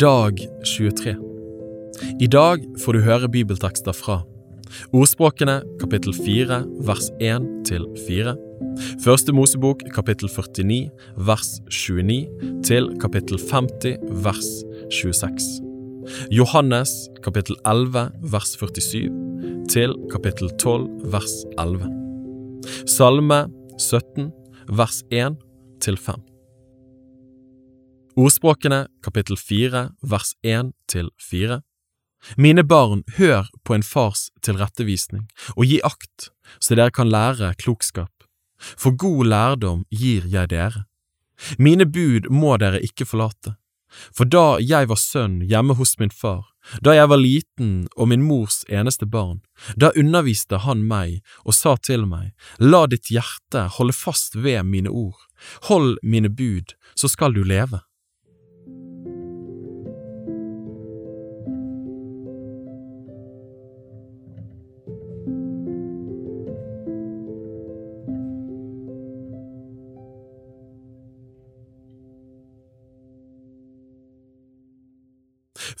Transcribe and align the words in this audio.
Dag 0.00 0.38
23 0.64 1.14
I 2.20 2.26
dag 2.26 2.64
får 2.82 2.96
du 2.96 3.00
høre 3.04 3.28
bibeltekster 3.30 3.94
fra 3.94 4.16
Ordspråkene 4.90 5.60
kapittel 5.78 6.16
4 6.16 6.58
vers 6.88 7.12
1 7.22 7.46
til 7.68 7.86
4 8.08 8.34
Første 9.04 9.36
Mosebok 9.36 9.84
kapittel 9.94 10.32
49 10.32 10.90
vers 11.30 11.52
29 11.70 12.18
til 12.66 12.90
kapittel 12.98 13.38
50 13.38 14.02
vers 14.26 14.50
26 14.90 15.62
Johannes 16.40 16.96
kapittel 17.22 17.54
11 17.62 18.10
vers 18.34 18.58
47 18.58 19.14
til 19.70 19.94
kapittel 20.10 20.50
12 20.58 20.90
vers 21.14 21.40
11 21.54 21.94
Salme 22.98 23.44
17 23.78 24.32
vers 24.74 25.04
1 25.12 25.38
til 25.78 25.96
5 25.96 26.33
Ordspråkene 28.14 28.84
kapittel 29.02 29.34
4 29.34 29.80
vers 30.06 30.28
1 30.46 30.68
til 30.86 31.08
4 31.18 31.56
Mine 32.38 32.62
barn, 32.62 33.00
hør 33.16 33.48
på 33.66 33.74
en 33.74 33.82
fars 33.82 34.28
tilrettevisning, 34.46 35.24
og 35.58 35.66
gi 35.66 35.80
akt, 35.82 36.28
så 36.62 36.76
dere 36.78 36.92
kan 36.94 37.08
lære 37.10 37.48
klokskap. 37.58 38.12
For 38.78 38.94
god 38.94 39.26
lærdom 39.32 39.80
gir 39.90 40.28
jeg 40.30 40.52
dere. 40.52 40.84
Mine 41.58 41.88
bud 41.90 42.28
må 42.30 42.52
dere 42.62 42.78
ikke 42.86 43.02
forlate. 43.10 43.56
For 44.14 44.30
da 44.30 44.60
jeg 44.62 44.86
var 44.92 45.00
sønn 45.00 45.40
hjemme 45.50 45.74
hos 45.74 45.96
min 45.98 46.14
far, 46.14 46.44
da 46.86 46.94
jeg 46.94 47.10
var 47.10 47.18
liten 47.18 47.72
og 47.96 48.12
min 48.12 48.22
mors 48.22 48.60
eneste 48.70 49.08
barn, 49.10 49.40
da 49.74 49.90
underviste 49.98 50.60
han 50.62 50.84
meg 50.86 51.18
og 51.42 51.58
sa 51.58 51.74
til 51.82 52.06
meg, 52.06 52.30
la 52.62 52.84
ditt 52.86 53.10
hjerte 53.10 53.66
holde 53.74 53.96
fast 53.98 54.38
ved 54.38 54.62
mine 54.70 54.94
ord, 54.94 55.18
hold 55.66 55.98
mine 56.06 56.30
bud, 56.30 56.76
så 56.94 57.10
skal 57.10 57.34
du 57.34 57.42
leve. 57.42 57.82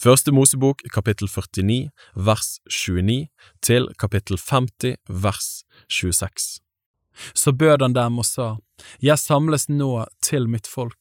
Første 0.04 0.34
Mosebok 0.36 0.82
kapittel 0.92 1.30
49 1.32 1.88
vers 2.26 2.48
29 2.68 3.30
til 3.64 3.86
kapittel 3.96 4.36
50 4.36 4.98
vers 5.08 5.48
26. 5.88 6.58
Så 7.32 7.54
bød 7.56 7.80
han 7.80 7.96
dem 7.96 8.18
og 8.20 8.26
sa, 8.28 8.56
Jeg 9.00 9.16
samles 9.18 9.64
nå 9.70 10.04
til 10.20 10.44
mitt 10.50 10.68
folk, 10.68 11.00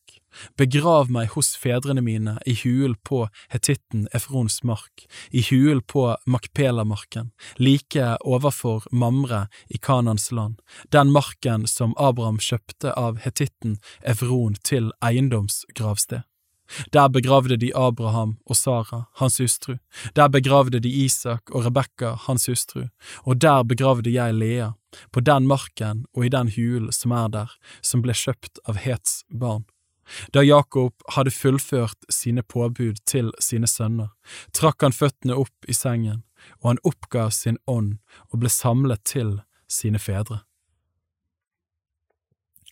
begrav 0.55 1.11
meg 1.11 1.35
hos 1.35 1.51
fedrene 1.59 1.99
mine 1.99 2.37
i 2.47 2.55
hulen 2.63 2.95
på 3.03 3.25
hetitten 3.51 4.07
Efrons 4.15 4.63
mark, 4.63 5.03
i 5.35 5.43
hulen 5.51 5.83
på 5.83 6.15
Makpelamarken, 6.25 7.33
like 7.59 8.07
overfor 8.23 8.87
Mamre 8.91 9.49
i 9.67 9.83
Kanans 9.83 10.31
land, 10.31 10.61
den 10.95 11.11
marken 11.11 11.67
som 11.67 11.91
Abraham 11.97 12.39
kjøpte 12.39 12.95
av 12.95 13.19
hetitten 13.27 13.81
Efron 13.99 14.55
til 14.63 14.93
eiendomsgravsted. 15.03 16.23
Der 16.93 17.09
begravde 17.09 17.57
de 17.57 17.71
Abraham 17.75 18.37
og 18.45 18.55
Sara, 18.55 19.03
hans 19.19 19.37
hustru, 19.37 19.75
der 20.15 20.27
begravde 20.27 20.79
de 20.79 20.89
Isak 20.89 21.51
og 21.51 21.65
Rebekka, 21.65 22.15
hans 22.27 22.45
hustru, 22.45 22.87
og 23.23 23.41
der 23.41 23.63
begravde 23.63 24.13
jeg 24.13 24.33
Lea, 24.33 24.71
på 25.11 25.19
den 25.19 25.47
marken 25.47 26.05
og 26.13 26.25
i 26.25 26.29
den 26.29 26.51
hulen 26.55 26.91
som 26.91 27.11
er 27.11 27.27
der, 27.27 27.53
som 27.81 28.01
ble 28.01 28.13
kjøpt 28.13 28.61
av 28.69 28.77
Hets 28.83 29.23
barn. 29.29 29.65
Da 30.33 30.43
Jakob 30.43 30.93
hadde 31.15 31.31
fullført 31.31 32.05
sine 32.11 32.43
påbud 32.43 32.99
til 33.07 33.31
sine 33.39 33.67
sønner, 33.67 34.11
trakk 34.53 34.83
han 34.83 34.95
føttene 34.95 35.37
opp 35.39 35.69
i 35.69 35.75
sengen, 35.77 36.23
og 36.59 36.73
han 36.73 36.81
oppga 36.83 37.29
sin 37.31 37.57
ånd 37.67 37.97
og 38.29 38.41
ble 38.43 38.51
samlet 38.51 39.03
til 39.07 39.37
sine 39.67 40.01
fedre. 40.01 40.43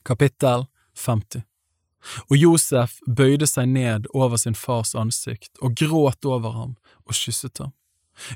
Kapittel 0.04 0.68
50 0.98 1.51
og 2.30 2.38
Josef 2.38 2.98
bøyde 3.06 3.48
seg 3.50 3.70
ned 3.74 4.10
over 4.14 4.40
sin 4.42 4.58
fars 4.58 4.96
ansikt 4.98 5.52
og 5.62 5.78
gråt 5.80 6.26
over 6.26 6.58
ham 6.58 6.74
og 7.06 7.16
kysset 7.16 7.62
ham. 7.64 7.74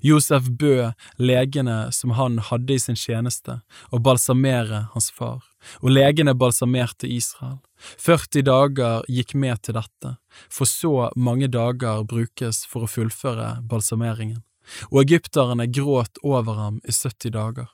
Josef 0.01 0.47
bød 0.49 0.93
legene 1.17 1.91
som 1.91 2.15
han 2.17 2.39
hadde 2.39 2.73
i 2.73 2.79
sin 2.81 2.97
tjeneste, 2.97 3.59
å 3.91 3.99
balsamere 4.01 4.85
hans 4.93 5.11
far, 5.13 5.43
og 5.81 5.91
legene 5.91 6.33
balsamerte 6.33 7.09
Israel. 7.11 7.59
40 8.01 8.45
dager 8.47 9.05
gikk 9.11 9.35
med 9.37 9.61
til 9.63 9.77
dette, 9.77 10.15
for 10.49 10.69
så 10.69 11.09
mange 11.15 11.51
dager 11.51 12.05
brukes 12.07 12.63
for 12.69 12.85
å 12.85 12.91
fullføre 12.91 13.59
balsameringen, 13.69 14.41
og 14.89 15.03
egypterne 15.05 15.67
gråt 15.69 16.21
over 16.23 16.61
ham 16.61 16.81
i 16.85 16.95
70 16.95 17.35
dager. 17.35 17.69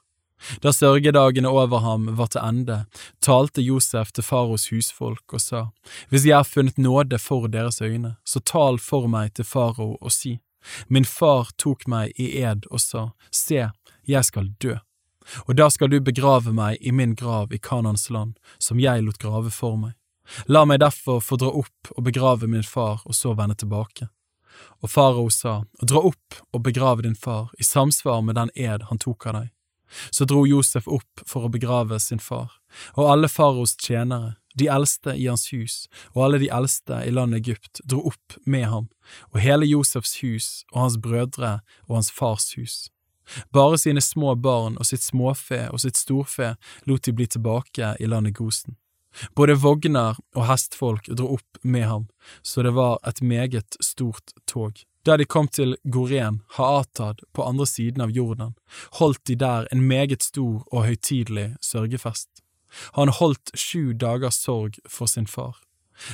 Da 0.61 0.73
sørgedagene 0.73 1.49
over 1.49 1.83
ham 1.85 2.07
var 2.17 2.31
til 2.33 2.41
ende, 2.41 2.77
talte 3.21 3.61
Josef 3.61 4.11
til 4.11 4.25
faros 4.25 4.69
husfolk 4.71 5.33
og 5.33 5.41
sa, 5.41 5.61
Hvis 6.09 6.25
jeg 6.25 6.35
har 6.35 6.47
funnet 6.47 6.77
nåde 6.77 7.19
for 7.19 7.47
deres 7.47 7.81
øyne, 7.81 8.15
så 8.23 8.39
tal 8.39 8.79
for 8.79 9.07
meg 9.07 9.33
til 9.33 9.45
faro 9.45 9.97
og 10.01 10.11
si, 10.11 10.39
Min 10.87 11.05
far 11.05 11.49
tok 11.57 11.87
meg 11.87 12.13
i 12.19 12.41
ed 12.41 12.65
og 12.71 12.81
sa, 12.81 13.11
Se, 13.31 13.69
jeg 14.07 14.25
skal 14.25 14.53
dø. 14.61 14.77
Og 15.47 15.55
da 15.55 15.69
skal 15.69 15.89
du 15.89 15.99
begrave 16.01 16.53
meg 16.53 16.77
i 16.81 16.91
min 16.91 17.15
grav 17.15 17.53
i 17.53 17.59
Kanans 17.61 18.09
land, 18.09 18.37
som 18.59 18.79
jeg 18.79 19.03
lot 19.03 19.19
grave 19.21 19.51
for 19.51 19.77
meg. 19.77 19.93
La 20.47 20.65
meg 20.65 20.79
derfor 20.79 21.21
få 21.21 21.37
dra 21.37 21.51
opp 21.61 21.91
og 21.95 22.03
begrave 22.03 22.47
min 22.47 22.63
far 22.63 23.01
og 23.05 23.15
så 23.15 23.33
vende 23.37 23.55
tilbake. 23.55 24.07
Og 24.81 24.89
farao 24.89 25.29
sa, 25.29 25.63
Dra 25.81 26.01
opp 26.11 26.41
og 26.51 26.63
begrave 26.63 27.05
din 27.05 27.15
far 27.15 27.51
i 27.59 27.63
samsvar 27.63 28.21
med 28.21 28.35
den 28.35 28.51
ed 28.55 28.87
han 28.89 29.01
tok 29.01 29.27
av 29.27 29.39
deg. 29.39 29.49
Så 30.11 30.25
dro 30.25 30.45
Josef 30.47 30.87
opp 30.87 31.23
for 31.27 31.45
å 31.47 31.51
begrave 31.51 31.99
sin 31.99 32.19
far, 32.19 32.51
og 32.95 33.09
alle 33.11 33.31
faraos 33.31 33.75
tjenere, 33.79 34.35
de 34.55 34.67
eldste 34.67 35.13
i 35.15 35.27
hans 35.29 35.45
hus 35.53 35.85
og 36.11 36.25
alle 36.25 36.41
de 36.41 36.49
eldste 36.51 36.97
i 37.07 37.11
landet 37.13 37.39
Egypt 37.39 37.79
dro 37.87 38.01
opp 38.09 38.35
med 38.45 38.67
ham, 38.67 38.89
og 39.31 39.39
hele 39.43 39.67
Josefs 39.69 40.17
hus 40.19 40.49
og 40.73 40.81
hans 40.85 40.97
brødre 40.99 41.59
og 41.87 42.01
hans 42.01 42.11
fars 42.11 42.51
hus. 42.57 42.89
Bare 43.55 43.77
sine 43.79 44.01
små 44.03 44.35
barn 44.35 44.77
og 44.79 44.87
sitt 44.89 45.03
småfe 45.05 45.63
og 45.71 45.79
sitt 45.83 45.99
storfe 45.99 46.55
lot 46.89 47.07
de 47.07 47.15
bli 47.15 47.29
tilbake 47.31 47.95
i 47.99 48.09
landet 48.11 48.35
Gosen. 48.35 48.75
Både 49.35 49.57
vogner 49.59 50.19
og 50.35 50.47
hestfolk 50.47 51.09
dro 51.11 51.33
opp 51.35 51.59
med 51.63 51.87
ham, 51.87 52.07
så 52.41 52.63
det 52.63 52.73
var 52.75 52.99
et 53.07 53.21
meget 53.21 53.75
stort 53.83 54.35
tog. 54.47 54.79
Da 55.03 55.17
de 55.17 55.25
kom 55.25 55.47
til 55.47 55.75
Goren, 55.83 56.41
Haatad, 56.57 57.23
på 57.33 57.43
andre 57.43 57.65
siden 57.65 58.01
av 58.01 58.11
Jordan, 58.11 58.53
holdt 58.99 59.23
de 59.25 59.35
der 59.35 59.67
en 59.71 59.81
meget 59.87 60.21
stor 60.21 60.61
og 60.71 60.85
høytidelig 60.85 61.55
sørgefest. 61.61 62.29
Han 62.93 63.09
holdt 63.09 63.51
sju 63.57 63.93
dagers 63.93 64.37
sorg 64.45 64.77
for 64.89 65.09
sin 65.09 65.27
far. 65.27 65.57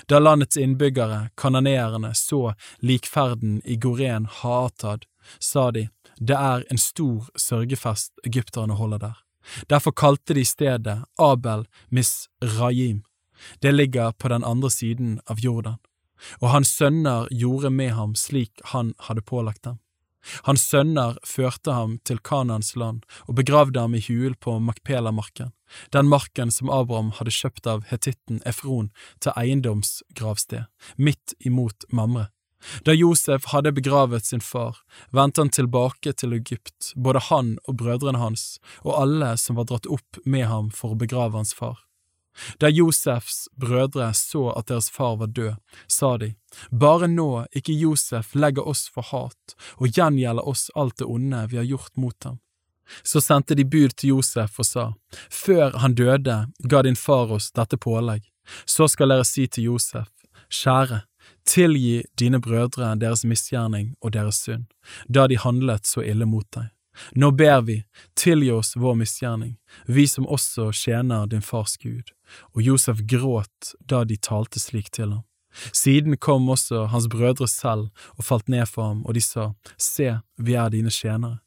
Da 0.07 0.19
landets 0.19 0.57
innbyggere, 0.57 1.29
kanoneerne, 1.37 2.13
så 2.15 2.53
likferden 2.79 3.61
i 3.65 3.75
Goren 3.75 4.25
Haatad, 4.39 5.05
sa 5.39 5.71
de, 5.71 5.89
det 6.19 6.35
er 6.35 6.63
en 6.71 6.79
stor 6.81 7.27
sørgefest 7.35 8.13
egypterne 8.25 8.79
holder 8.79 9.03
der. 9.03 9.17
Derfor 9.69 9.91
kalte 9.91 10.33
de 10.33 10.45
stedet 10.45 11.03
Abel 11.19 11.67
Misrayim. 11.89 13.03
Det 13.61 13.71
ligger 13.71 14.11
på 14.11 14.27
den 14.27 14.43
andre 14.43 14.71
siden 14.71 15.19
av 15.27 15.39
Jordan 15.39 15.77
og 16.41 16.51
hans 16.53 16.71
sønner 16.77 17.27
gjorde 17.31 17.71
med 17.73 17.93
ham 17.97 18.15
slik 18.15 18.63
han 18.73 18.93
hadde 19.07 19.25
pålagt 19.25 19.63
dem. 19.67 19.79
Hans 20.43 20.65
sønner 20.67 21.17
førte 21.25 21.71
ham 21.71 21.97
til 22.03 22.19
Kanans 22.19 22.73
land 22.75 23.05
og 23.27 23.37
begravde 23.39 23.79
ham 23.79 23.95
i 23.95 24.03
hulen 24.03 24.35
på 24.43 24.57
Makpelamarken, 24.59 25.53
den 25.95 26.09
marken 26.11 26.51
som 26.51 26.71
Abraham 26.73 27.13
hadde 27.19 27.35
kjøpt 27.35 27.69
av 27.69 27.85
hetitten 27.91 28.41
Efron 28.47 28.89
til 29.23 29.35
eiendomsgravsted, 29.39 30.67
midt 30.97 31.37
imot 31.39 31.87
Mamre. 31.91 32.29
Da 32.83 32.91
Josef 32.91 33.45
hadde 33.53 33.71
begravet 33.71 34.25
sin 34.25 34.41
far, 34.41 34.81
vendte 35.13 35.43
han 35.43 35.53
tilbake 35.53 36.11
til 36.17 36.33
Egypt, 36.33 36.91
både 36.95 37.21
han 37.29 37.55
og 37.67 37.77
brødrene 37.79 38.19
hans, 38.19 38.57
og 38.83 38.97
alle 38.97 39.35
som 39.37 39.59
var 39.59 39.69
dratt 39.69 39.87
opp 39.87 40.19
med 40.25 40.47
ham 40.49 40.71
for 40.73 40.95
å 40.95 40.99
begrave 40.99 41.37
hans 41.37 41.53
far. 41.55 41.86
Da 42.59 42.69
Josefs 42.69 43.47
brødre 43.55 44.13
så 44.13 44.49
at 44.53 44.67
deres 44.67 44.89
far 44.93 45.15
var 45.17 45.27
død, 45.27 45.55
sa 45.87 46.17
de, 46.17 46.33
Bare 46.71 47.07
nå 47.07 47.45
ikke 47.55 47.73
Josef 47.73 48.35
legger 48.35 48.67
oss 48.67 48.87
for 48.93 49.05
hat 49.11 49.55
og 49.77 49.89
gjengjelder 49.89 50.47
oss 50.47 50.69
alt 50.75 50.97
det 50.97 51.07
onde 51.07 51.47
vi 51.51 51.57
har 51.57 51.67
gjort 51.67 51.97
mot 51.97 52.23
ham. 52.23 52.39
Så 53.03 53.21
sendte 53.21 53.55
de 53.55 53.65
bud 53.65 53.97
til 53.97 54.15
Josef 54.15 54.59
og 54.59 54.65
sa, 54.65 54.85
Før 55.29 55.77
han 55.81 55.95
døde, 55.95 56.47
ga 56.69 56.81
din 56.81 56.95
far 56.95 57.31
oss 57.31 57.51
dette 57.51 57.77
pålegg. 57.77 58.23
Så 58.65 58.87
skal 58.87 59.11
dere 59.11 59.25
si 59.27 59.47
til 59.47 59.73
Josef, 59.73 60.07
Kjære, 60.47 61.01
tilgi 61.43 62.05
dine 62.19 62.39
brødre 62.39 62.93
deres 62.95 63.25
misgjerning 63.27 63.95
og 64.01 64.13
deres 64.15 64.39
synd, 64.45 64.67
da 65.07 65.27
de 65.27 65.35
handlet 65.37 65.87
så 65.87 66.03
ille 66.03 66.25
mot 66.25 66.47
deg. 66.55 66.71
Nå 67.11 67.31
ber 67.31 67.61
vi, 67.61 67.81
tilgi 68.15 68.51
oss 68.51 68.75
vår 68.75 68.95
misgjerning, 69.03 69.57
vi 69.85 70.07
som 70.07 70.27
også 70.27 70.71
tjener 70.71 71.27
din 71.27 71.43
fars 71.45 71.77
Gud. 71.77 72.16
Og 72.55 72.61
Josef 72.65 73.03
gråt 73.09 73.73
da 73.79 74.03
de 74.03 74.17
talte 74.17 74.61
slik 74.61 74.91
til 74.91 75.15
ham. 75.15 75.25
Siden 75.73 76.17
kom 76.21 76.49
også 76.49 76.85
hans 76.91 77.07
brødre 77.09 77.47
selv 77.49 77.89
og 78.17 78.25
falt 78.27 78.49
ned 78.49 78.67
for 78.69 78.91
ham, 78.91 79.03
og 79.05 79.17
de 79.17 79.23
sa, 79.23 79.51
Se, 79.77 80.19
vi 80.37 80.53
er 80.53 80.69
dine 80.69 80.93
tjenere. 80.93 81.39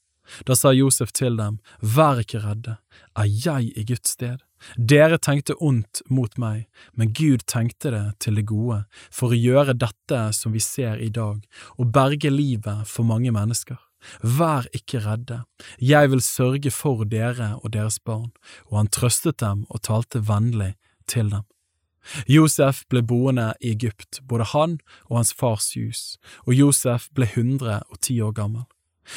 Da 0.46 0.54
sa 0.54 0.72
Josef 0.74 1.12
til 1.12 1.36
dem, 1.38 1.58
Vær 1.82 2.22
ikke 2.22 2.42
redde, 2.44 2.78
er 3.18 3.26
jeg 3.26 3.72
i 3.76 3.84
Guds 3.84 4.14
sted? 4.14 4.38
Dere 4.76 5.16
tenkte 5.18 5.56
ondt 5.56 6.02
mot 6.12 6.36
meg, 6.38 6.66
men 6.92 7.14
Gud 7.16 7.46
tenkte 7.48 7.90
det 7.94 8.04
til 8.20 8.36
det 8.36 8.46
gode, 8.50 8.82
for 9.10 9.32
å 9.32 9.38
gjøre 9.38 9.78
dette 9.78 10.20
som 10.36 10.52
vi 10.52 10.60
ser 10.60 11.00
i 11.00 11.08
dag, 11.08 11.40
og 11.78 11.92
berge 11.94 12.30
livet 12.30 12.84
for 12.86 13.08
mange 13.08 13.32
mennesker. 13.32 13.78
Vær 14.22 14.66
ikke 14.76 15.02
redde, 15.04 15.42
jeg 15.80 16.10
vil 16.10 16.22
sørge 16.24 16.70
for 16.70 17.04
dere 17.04 17.54
og 17.60 17.72
deres 17.76 18.00
barn. 18.00 18.32
Og 18.70 18.80
han 18.80 18.92
trøstet 18.92 19.40
dem 19.40 19.66
og 19.68 19.82
talte 19.82 20.22
vennlig 20.28 20.74
til 21.06 21.30
dem. 21.30 21.46
Josef 22.26 22.84
ble 22.88 23.02
boende 23.04 23.52
i 23.60 23.74
Egypt, 23.74 24.22
både 24.28 24.48
han 24.54 24.78
og 25.10 25.20
hans 25.20 25.32
fars 25.36 25.72
hus, 25.76 26.16
og 26.46 26.54
Josef 26.56 27.10
ble 27.14 27.28
hundre 27.34 27.82
og 27.90 28.00
ti 28.00 28.20
år 28.24 28.32
gammel. 28.32 28.64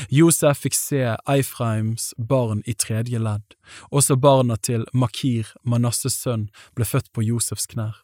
Josef 0.09 0.63
fikk 0.65 0.75
se 0.75 1.01
Eifraims 1.29 2.11
barn 2.17 2.63
i 2.65 2.73
tredje 2.73 3.19
ledd, 3.21 3.55
også 3.91 4.17
barna 4.17 4.57
til 4.57 4.87
Makir, 4.93 5.53
Manasses 5.63 6.17
sønn, 6.17 6.49
ble 6.75 6.87
født 6.87 7.11
på 7.13 7.23
Josefs 7.23 7.69
knær. 7.71 8.02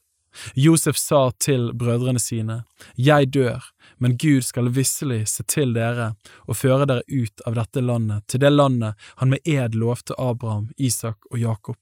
Josef 0.54 0.98
sa 0.98 1.32
til 1.40 1.72
brødrene 1.74 2.20
sine, 2.20 2.64
Jeg 2.98 3.34
dør, 3.34 3.64
men 3.98 4.18
Gud 4.18 4.42
skal 4.42 4.70
visselig 4.70 5.28
se 5.28 5.44
til 5.44 5.74
dere 5.74 6.14
og 6.48 6.58
føre 6.58 6.86
dere 6.86 7.04
ut 7.08 7.42
av 7.46 7.56
dette 7.56 7.82
landet, 7.82 8.28
til 8.28 8.40
det 8.40 8.52
landet 8.52 8.94
han 9.18 9.30
med 9.30 9.40
ed 9.46 9.76
lovte 9.76 10.14
Abraham, 10.18 10.70
Isak 10.78 11.18
og 11.32 11.40
Jakob. 11.40 11.78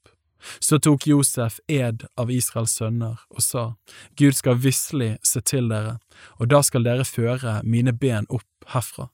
Så 0.60 0.78
tok 0.80 1.08
Josef 1.08 1.60
ed 1.68 2.06
av 2.18 2.32
Israels 2.32 2.76
sønner 2.78 3.18
og 3.34 3.42
sa, 3.42 3.74
Gud 4.18 4.38
skal 4.38 4.60
visselig 4.62 5.18
se 5.26 5.42
til 5.42 5.70
dere, 5.70 5.98
og 6.38 6.50
da 6.54 6.62
skal 6.64 6.86
dere 6.86 7.06
føre 7.06 7.60
mine 7.64 7.94
ben 7.94 8.30
opp 8.30 8.72
herfra. 8.74 9.10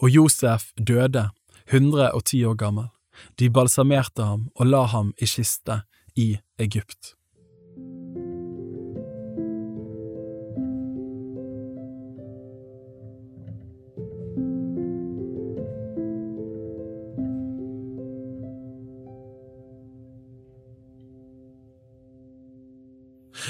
Og 0.00 0.10
Josef 0.10 0.72
døde, 0.76 1.30
110 1.70 2.44
år 2.44 2.58
gammel. 2.60 2.90
De 3.38 3.48
balsamerte 3.50 4.24
ham 4.24 4.48
og 4.56 4.68
la 4.68 4.84
ham 4.92 5.12
i 5.20 5.28
kiste 5.28 5.82
i 6.16 6.34
Egypt. 6.58 7.14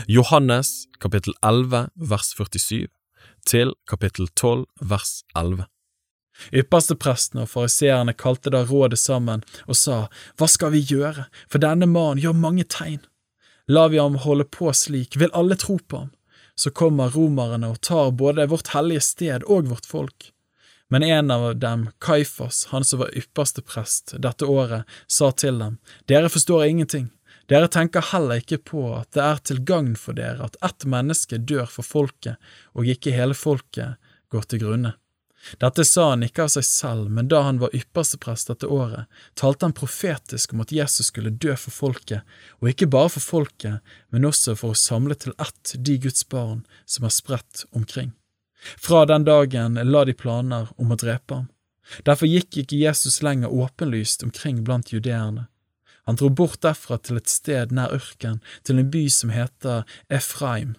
Johannes 0.06 0.86
kapittel 1.00 1.34
11 1.42 1.88
vers 1.94 2.34
47 2.36 2.88
til 3.46 3.74
kapittel 3.90 4.28
12 4.28 4.66
vers 4.80 5.22
11. 5.36 5.66
Yppersteprestene 6.52 7.44
og 7.44 7.50
fariseerne 7.52 8.14
kalte 8.16 8.50
da 8.54 8.62
rådet 8.66 8.98
sammen 8.98 9.42
og 9.66 9.76
sa, 9.76 9.98
Hva 10.38 10.48
skal 10.48 10.72
vi 10.74 10.82
gjøre, 10.86 11.26
for 11.50 11.62
denne 11.62 11.86
mannen 11.86 12.22
gjør 12.22 12.38
mange 12.38 12.64
tegn. 12.64 13.02
La 13.68 13.86
vi 13.88 14.00
ham 14.00 14.18
holde 14.24 14.48
på 14.48 14.72
slik, 14.74 15.18
vil 15.20 15.32
alle 15.36 15.58
tro 15.60 15.78
på 15.78 16.04
ham. 16.04 16.12
Så 16.56 16.70
kommer 16.70 17.12
romerne 17.14 17.70
og 17.72 17.80
tar 17.80 18.12
både 18.12 18.48
vårt 18.50 18.72
hellige 18.74 19.04
sted 19.04 19.44
og 19.46 19.70
vårt 19.70 19.88
folk. 19.88 20.32
Men 20.92 21.02
en 21.02 21.30
av 21.32 21.46
dem, 21.56 21.86
Kaifas, 22.04 22.66
han 22.68 22.84
som 22.84 23.00
var 23.00 23.14
ypperste 23.16 23.62
prest 23.64 24.12
dette 24.20 24.44
året, 24.44 24.84
sa 25.08 25.30
til 25.32 25.60
dem, 25.62 25.78
Dere 26.08 26.28
forstår 26.28 26.66
ingenting. 26.66 27.08
Dere 27.50 27.68
tenker 27.68 28.04
heller 28.12 28.42
ikke 28.42 28.60
på 28.72 28.84
at 28.96 29.10
det 29.16 29.22
er 29.24 29.40
til 29.42 29.62
gagn 29.66 29.94
for 29.98 30.16
dere 30.18 30.46
at 30.46 30.58
ett 30.64 30.86
menneske 30.88 31.38
dør 31.38 31.66
for 31.70 31.86
folket, 31.86 32.38
og 32.76 32.88
ikke 32.88 33.14
hele 33.14 33.34
folket 33.38 33.98
går 34.32 34.46
til 34.48 34.62
grunne. 34.64 34.94
Dette 35.58 35.82
sa 35.84 36.12
han 36.12 36.22
ikke 36.22 36.44
av 36.44 36.52
seg 36.54 36.64
selv, 36.66 37.08
men 37.10 37.26
da 37.30 37.40
han 37.42 37.58
var 37.58 37.74
yppersteprest 37.74 38.52
dette 38.52 38.68
året, 38.70 39.08
talte 39.34 39.66
han 39.66 39.74
profetisk 39.74 40.54
om 40.54 40.62
at 40.62 40.72
Jesus 40.72 41.10
skulle 41.10 41.34
dø 41.34 41.56
for 41.58 41.74
folket, 41.74 42.22
og 42.62 42.70
ikke 42.70 42.90
bare 42.94 43.10
for 43.16 43.26
folket, 43.26 43.94
men 44.14 44.28
også 44.28 44.54
for 44.60 44.72
å 44.72 44.78
samle 44.78 45.18
til 45.18 45.34
ett 45.42 45.74
de 45.74 45.98
Guds 46.04 46.28
barn 46.30 46.62
som 46.86 47.08
er 47.08 47.14
spredt 47.14 47.64
omkring. 47.74 48.12
Fra 48.78 49.02
den 49.10 49.26
dagen 49.26 49.74
la 49.74 50.04
de 50.06 50.14
planer 50.14 50.70
om 50.78 50.94
å 50.94 51.00
drepe 51.00 51.40
ham. 51.40 51.48
Derfor 52.06 52.30
gikk 52.30 52.62
ikke 52.62 52.78
Jesus 52.78 53.18
lenger 53.26 53.50
åpenlyst 53.50 54.22
omkring 54.22 54.62
blant 54.62 54.92
judeerne. 54.94 55.48
Han 56.06 56.18
dro 56.18 56.28
bort 56.28 56.62
derfra 56.64 56.98
til 56.98 57.20
et 57.20 57.30
sted 57.30 57.74
nær 57.74 57.94
ørken, 57.94 58.40
til 58.66 58.80
en 58.80 58.90
by 58.90 59.04
som 59.12 59.30
heter 59.30 59.86
Efraim. 60.10 60.74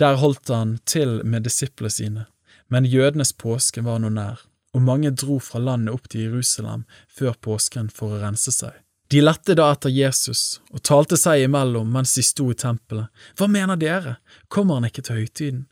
Der 0.00 0.20
holdt 0.20 0.48
han 0.48 0.78
til 0.84 1.20
med 1.24 1.44
disiplene 1.48 1.92
sine. 1.92 2.26
Men 2.68 2.86
jødenes 2.86 3.32
påske 3.32 3.82
var 3.84 3.98
nå 4.00 4.12
nær, 4.14 4.44
og 4.74 4.84
mange 4.86 5.10
dro 5.10 5.40
fra 5.42 5.58
landet 5.58 5.96
opp 5.96 6.06
til 6.08 6.28
Jerusalem 6.28 6.84
før 7.08 7.34
påsken 7.40 7.90
for 7.92 8.14
å 8.14 8.20
rense 8.22 8.52
seg. 8.54 8.76
De 9.10 9.18
lette 9.24 9.56
da 9.58 9.72
etter 9.74 9.90
Jesus 9.90 10.60
og 10.70 10.84
talte 10.86 11.16
seg 11.18 11.42
imellom 11.48 11.88
mens 11.90 12.12
de 12.14 12.22
sto 12.22 12.46
i 12.52 12.54
tempelet. 12.54 13.10
Hva 13.34 13.48
mener 13.50 13.80
dere, 13.80 14.20
kommer 14.46 14.78
han 14.78 14.86
ikke 14.86 15.02
til 15.02 15.18
høytiden? 15.18 15.64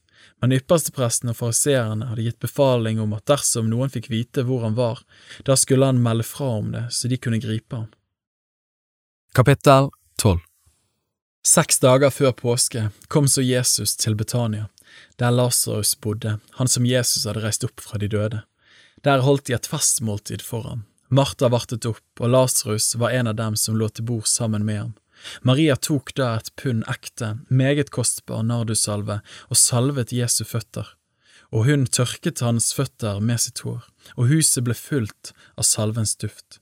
Men 0.43 0.55
ypperstepresten 0.57 1.31
og 1.31 1.39
fariseerne 1.39 2.09
hadde 2.11 2.25
gitt 2.27 2.41
befaling 2.43 2.99
om 3.03 3.15
at 3.15 3.27
dersom 3.31 3.71
noen 3.71 3.93
fikk 3.95 4.11
vite 4.11 4.43
hvor 4.47 4.65
han 4.67 4.75
var, 4.79 5.05
da 5.47 5.55
skulle 5.59 5.87
han 5.87 6.03
melde 6.03 6.27
fra 6.27 6.51
om 6.59 6.73
det 6.75 6.89
så 6.95 7.11
de 7.11 7.19
kunne 7.23 7.41
gripe 7.43 7.79
ham. 7.79 7.87
Kapittel 9.35 9.91
12 10.23 10.41
Seks 11.47 11.79
dager 11.81 12.11
før 12.11 12.33
påske 12.33 12.89
kom 13.09 13.29
så 13.29 13.45
Jesus 13.45 13.97
til 13.97 14.17
Betania 14.19 14.69
der 15.19 15.31
Lasarus 15.31 15.95
bodde, 16.01 16.39
han 16.51 16.69
som 16.69 16.87
Jesus 16.87 17.27
hadde 17.27 17.43
reist 17.43 17.65
opp 17.67 17.83
fra 17.83 17.99
de 17.99 18.09
døde. 18.11 18.43
Der 19.05 19.23
holdt 19.23 19.47
de 19.49 19.57
et 19.57 19.67
festmåltid 19.67 20.43
for 20.43 20.67
ham. 20.69 20.85
Martha 21.09 21.49
vartet 21.51 21.87
opp, 21.89 22.05
og 22.21 22.31
Lasarus 22.35 22.95
var 23.01 23.15
en 23.15 23.31
av 23.31 23.39
dem 23.39 23.57
som 23.57 23.79
lå 23.79 23.89
til 23.89 24.07
bord 24.09 24.29
sammen 24.31 24.67
med 24.67 24.81
ham. 24.83 24.95
Maria 25.43 25.75
tok 25.77 26.13
da 26.15 26.37
et 26.39 26.53
pund 26.61 26.85
ekte, 26.91 27.35
meget 27.51 27.91
kostbar 27.95 28.45
nardussalve 28.47 29.21
og 29.49 29.59
salvet 29.59 30.15
Jesu 30.15 30.45
føtter, 30.47 30.87
og 31.51 31.67
hun 31.67 31.89
tørket 31.91 32.45
hans 32.45 32.71
føtter 32.77 33.19
med 33.19 33.43
sitt 33.43 33.65
hår, 33.67 33.83
og 34.15 34.31
huset 34.31 34.63
ble 34.67 34.79
fullt 34.79 35.33
av 35.59 35.67
salvens 35.67 36.15
duft. 36.23 36.61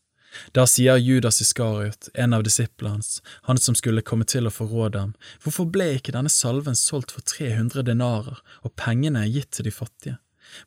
Da 0.57 0.67
sier 0.67 0.97
Judas 0.97 1.41
Iskariot, 1.41 2.09
en 2.15 2.37
av 2.37 2.45
disiplene 2.47 2.97
hans, 2.97 3.23
han 3.49 3.59
som 3.59 3.75
skulle 3.79 4.05
komme 4.07 4.25
til 4.29 4.49
å 4.49 4.55
forråde 4.55 5.03
ham, 5.03 5.15
hvorfor 5.43 5.69
ble 5.73 5.93
ikke 5.97 6.15
denne 6.17 6.33
salven 6.33 6.79
solgt 6.79 7.15
for 7.17 7.27
300 7.27 7.87
denarer 7.87 8.41
og 8.63 8.75
pengene 8.81 9.27
gitt 9.29 9.53
til 9.57 9.69
de 9.69 9.75
fattige? 9.75 10.19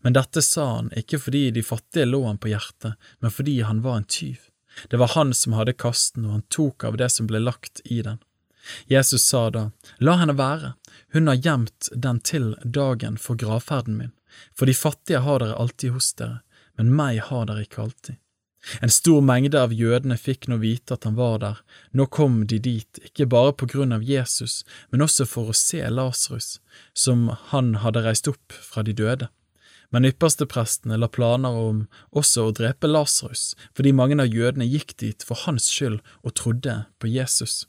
Men 0.01 0.13
dette 0.13 0.42
sa 0.44 0.66
han 0.76 0.92
ikke 0.97 1.19
fordi 1.26 1.49
de 1.56 1.64
fattige 1.64 2.07
lå 2.09 2.23
ham 2.26 2.40
på 2.42 2.52
hjertet, 2.52 2.97
men 3.19 3.31
fordi 3.31 3.61
han 3.61 3.81
var 3.85 3.99
en 3.99 4.09
tyv. 4.09 4.49
Det 4.90 4.97
var 4.97 5.14
han 5.16 5.33
som 5.33 5.56
hadde 5.57 5.73
kasten, 5.73 6.26
og 6.26 6.38
han 6.38 6.47
tok 6.52 6.83
av 6.83 6.97
det 6.99 7.09
som 7.14 7.28
ble 7.28 7.42
lagt 7.44 7.81
i 7.85 8.02
den. 8.06 8.19
Jesus 8.92 9.26
sa 9.26 9.47
da, 9.49 9.69
La 9.97 10.18
henne 10.19 10.35
være, 10.38 10.73
hun 11.16 11.31
har 11.31 11.40
gjemt 11.40 11.90
den 11.95 12.19
til 12.19 12.54
dagen 12.64 13.18
for 13.18 13.40
gravferden 13.40 13.97
min, 13.97 14.14
for 14.54 14.69
de 14.69 14.76
fattige 14.78 15.23
har 15.26 15.42
dere 15.42 15.57
alltid 15.57 15.95
hos 15.95 16.14
dere, 16.19 16.42
men 16.78 16.94
meg 16.95 17.23
har 17.31 17.47
dere 17.49 17.66
ikke 17.66 17.88
alltid. 17.88 18.19
En 18.81 18.92
stor 18.92 19.21
mengde 19.23 19.59
av 19.59 19.73
jødene 19.73 20.18
fikk 20.19 20.49
nå 20.51 20.59
vite 20.61 20.97
at 20.97 21.07
han 21.07 21.16
var 21.16 21.39
der, 21.44 21.59
nå 21.95 22.06
kom 22.11 22.42
de 22.47 22.59
dit, 22.59 22.99
ikke 23.07 23.30
bare 23.31 23.54
på 23.56 23.69
grunn 23.71 23.95
av 23.95 24.04
Jesus, 24.04 24.63
men 24.92 25.04
også 25.06 25.28
for 25.30 25.51
å 25.51 25.56
se 25.56 25.80
Lasarus, 25.87 26.57
som 26.94 27.30
han 27.54 27.78
hadde 27.85 28.04
reist 28.06 28.28
opp 28.31 28.54
fra 28.54 28.83
de 28.83 28.95
døde. 28.95 29.30
Men 29.89 30.06
yppersteprestene 30.06 30.99
la 30.99 31.09
planer 31.09 31.56
om 31.56 31.81
også 32.11 32.49
å 32.49 32.54
drepe 32.59 32.92
Lasarus, 32.92 33.56
fordi 33.73 33.95
mange 33.95 34.19
av 34.21 34.30
jødene 34.30 34.68
gikk 34.69 34.97
dit 35.01 35.25
for 35.25 35.47
hans 35.47 35.71
skyld 35.71 36.04
og 36.21 36.35
trodde 36.37 36.83
på 36.99 37.09
Jesus. 37.09 37.63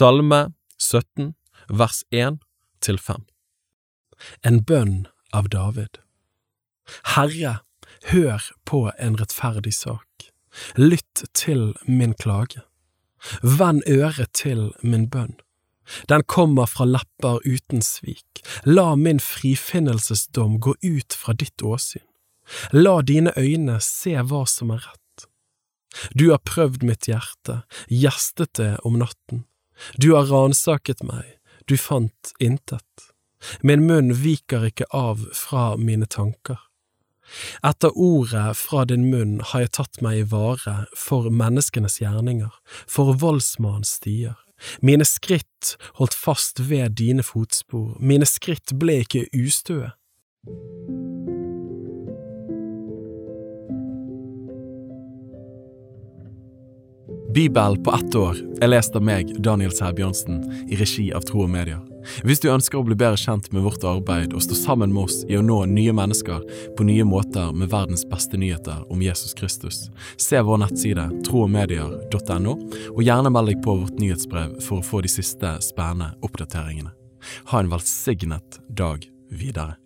Salme 0.00 0.54
17, 0.78 1.34
vers 1.68 2.04
1 2.10 2.38
til 2.80 2.98
5 2.98 3.26
En 4.48 4.60
bønn 4.64 4.94
av 5.36 5.50
David 5.52 5.98
Herre, 7.16 7.58
hør 8.08 8.46
på 8.64 8.80
en 8.96 9.18
rettferdig 9.20 9.74
sak. 9.76 10.30
Lytt 10.80 11.26
til 11.36 11.74
min 11.84 12.14
klage. 12.16 12.62
Vend 13.44 13.84
øret 13.84 14.32
til 14.32 14.70
min 14.80 15.04
bønn. 15.12 15.36
Den 16.08 16.24
kommer 16.24 16.70
fra 16.72 16.88
lepper 16.88 17.44
uten 17.44 17.84
svik. 17.84 18.40
La 18.64 18.94
min 18.96 19.20
frifinnelsesdom 19.20 20.56
gå 20.64 20.78
ut 20.80 21.12
fra 21.12 21.36
ditt 21.36 21.60
åsyn. 21.60 22.06
La 22.72 23.02
dine 23.04 23.36
øyne 23.36 23.76
se 23.84 24.16
hva 24.16 24.46
som 24.48 24.72
er 24.72 24.80
rett. 24.80 25.28
Du 26.16 26.30
har 26.30 26.40
prøvd 26.40 26.88
mitt 26.88 27.12
hjerte, 27.12 27.60
gjestet 27.92 28.56
det 28.56 28.72
om 28.80 28.96
natten. 29.04 29.44
Du 29.96 30.14
har 30.14 30.30
ransaket 30.30 31.02
meg, 31.06 31.36
du 31.68 31.76
fant 31.78 32.34
intet. 32.40 32.84
Min 33.64 33.86
munn 33.88 34.12
viker 34.20 34.66
ikke 34.68 34.88
av 34.92 35.22
fra 35.36 35.76
mine 35.80 36.06
tanker. 36.06 36.58
Etter 37.62 37.94
ordet 37.94 38.56
fra 38.58 38.84
din 38.84 39.06
munn 39.10 39.38
har 39.52 39.64
jeg 39.64 39.74
tatt 39.78 40.00
meg 40.04 40.18
i 40.18 40.26
vare 40.32 40.84
for 40.98 41.30
menneskenes 41.30 42.00
gjerninger, 42.02 42.50
for 42.90 43.14
voldsmannens 43.22 43.96
stier. 44.00 44.36
Mine 44.84 45.06
skritt 45.08 45.76
holdt 45.96 46.16
fast 46.16 46.60
ved 46.68 46.98
dine 47.00 47.24
fotspor, 47.24 47.94
mine 48.00 48.28
skritt 48.28 48.74
ble 48.80 49.00
ikke 49.06 49.28
ustøe. 49.32 49.94
Bibel 57.34 57.76
på 57.84 57.92
ett 57.92 58.14
år 58.14 58.36
er 58.62 58.68
lest 58.72 58.96
av 58.98 59.04
meg, 59.06 59.28
Daniel 59.38 59.70
Sæbjørnsen, 59.70 60.40
i 60.66 60.76
regi 60.80 61.10
av 61.14 61.22
Tro 61.28 61.44
og 61.44 61.50
Medier. 61.52 61.78
Hvis 62.26 62.40
du 62.42 62.48
ønsker 62.50 62.80
å 62.80 62.86
bli 62.88 62.96
bedre 62.98 63.20
kjent 63.20 63.50
med 63.54 63.62
vårt 63.62 63.84
arbeid 63.86 64.32
og 64.34 64.42
stå 64.42 64.56
sammen 64.58 64.90
med 64.90 65.04
oss 65.04 65.20
i 65.28 65.36
å 65.38 65.42
nå 65.44 65.60
nye 65.70 65.94
mennesker 65.94 66.42
på 66.78 66.86
nye 66.88 67.04
måter 67.06 67.52
med 67.54 67.70
verdens 67.70 68.02
beste 68.10 68.40
nyheter 68.40 68.82
om 68.90 69.04
Jesus 69.04 69.36
Kristus, 69.38 69.78
se 70.18 70.40
vår 70.42 70.64
nettside 70.64 71.06
troogmedier.no, 71.28 72.56
og 72.96 73.04
gjerne 73.04 73.30
meld 73.30 73.52
deg 73.52 73.62
på 73.62 73.76
vårt 73.84 74.00
nyhetsbrev 74.02 74.58
for 74.66 74.80
å 74.80 74.88
få 74.90 75.04
de 75.06 75.12
siste 75.12 75.54
spennende 75.62 76.16
oppdateringene. 76.26 76.90
Ha 77.52 77.62
en 77.62 77.70
velsignet 77.70 78.58
dag 78.66 79.06
videre. 79.30 79.76